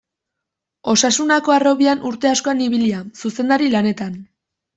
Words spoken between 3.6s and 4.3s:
lanetan.